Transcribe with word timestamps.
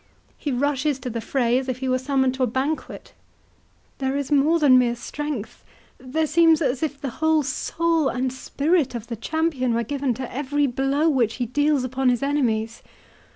He 0.35 0.51
rushes 0.51 0.97
to 0.97 1.11
the 1.11 1.21
fray 1.21 1.59
as 1.59 1.69
if 1.69 1.77
he 1.77 1.87
were 1.87 1.99
summoned 1.99 2.33
to 2.33 2.41
a 2.41 2.47
banquet. 2.47 3.13
There 3.99 4.17
is 4.17 4.31
more 4.31 4.57
than 4.57 4.79
mere 4.79 4.95
strength, 4.95 5.63
there 5.99 6.25
seems 6.25 6.59
as 6.59 6.81
if 6.81 6.99
the 6.99 7.11
whole 7.21 7.43
soul 7.43 8.09
and 8.09 8.33
spirit 8.33 8.95
of 8.95 9.05
the 9.05 9.15
champion 9.15 9.75
were 9.75 9.83
given 9.83 10.15
to 10.15 10.35
every 10.35 10.65
blow 10.65 11.07
which 11.07 11.35
he 11.35 11.45
deals 11.45 11.83
upon 11.83 12.09
his 12.09 12.23
enemies. 12.23 12.81